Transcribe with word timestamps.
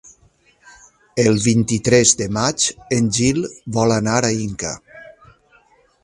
El 1.23 1.35
vint-i-tres 1.41 2.13
de 2.21 2.27
maig 2.37 2.65
en 2.97 3.11
Gil 3.17 3.41
vol 3.77 3.93
anar 3.97 4.15
a 4.31 4.33
Inca. 4.47 4.71